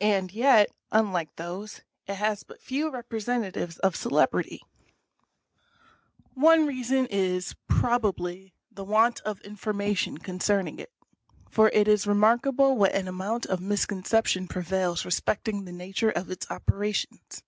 [0.00, 4.62] And yet, unlike those, it has but few representatives of celebrity.
[6.34, 10.92] One reason is, probably, the want of information concerning it,
[11.50, 16.30] for it is remarkable what an amount of misconcep tion prevails respecting the nature of
[16.30, 17.42] its operations.